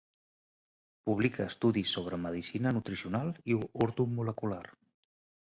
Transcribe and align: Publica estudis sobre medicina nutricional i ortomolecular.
Publica 1.09 1.45
estudis 1.53 1.93
sobre 1.97 2.19
medicina 2.23 2.73
nutricional 2.79 3.31
i 3.53 3.61
ortomolecular. 3.89 4.65